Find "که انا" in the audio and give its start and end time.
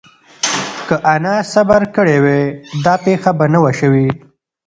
0.87-1.35